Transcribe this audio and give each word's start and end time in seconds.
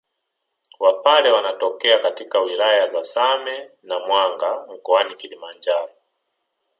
Wapare 0.79 1.31
wanatokea 1.31 1.99
katika 1.99 2.39
wilaya 2.39 2.87
za 2.87 3.03
Same 3.03 3.69
na 3.83 3.99
Mwanga 3.99 4.65
mkoani 4.75 5.15
Kilimanjaro 5.15 5.89